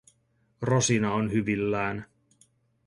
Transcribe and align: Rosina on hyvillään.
Rosina 0.61 1.11
on 1.11 1.31
hyvillään. 1.31 2.05